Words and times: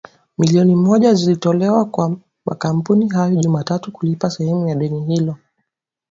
milioni 0.37 0.75
moja 0.75 1.13
zilitolewa 1.13 1.85
kwa 1.85 2.17
makampuni 2.45 3.09
hayo 3.09 3.35
Jumatatu 3.35 3.91
kulipa 3.91 4.29
sehemu 4.29 4.67
ya 4.69 4.75
deni 4.75 5.05
hilo. 5.05 5.37